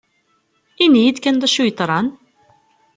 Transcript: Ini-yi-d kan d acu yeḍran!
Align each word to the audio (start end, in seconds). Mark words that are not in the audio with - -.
Ini-yi-d 0.83 1.17
kan 1.19 1.35
d 1.37 1.43
acu 1.47 1.63
yeḍran! 1.65 2.07